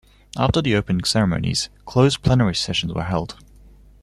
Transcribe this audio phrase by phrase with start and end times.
[0.35, 3.37] After the opening ceremonies, closed plenary sessions were held.